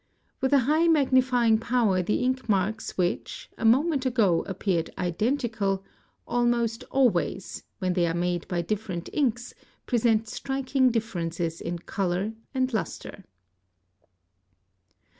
With 0.41 0.51
a 0.51 0.57
high 0.65 0.87
magnifying 0.87 1.59
power 1.59 2.01
the 2.01 2.23
ink 2.23 2.49
marks 2.49 2.97
which, 2.97 3.51
a 3.55 3.63
moment 3.63 4.03
ago, 4.03 4.41
appeared 4.47 4.89
identical, 4.97 5.83
almost 6.27 6.83
always, 6.89 7.61
when 7.77 7.93
they 7.93 8.07
are 8.07 8.15
made 8.15 8.47
by 8.47 8.63
different 8.63 9.09
inks, 9.13 9.53
present 9.85 10.27
striking 10.27 10.89
differences 10.89 11.61
in 11.61 11.77
colour 11.77 12.33
and 12.51 12.73
lustre. 12.73 13.25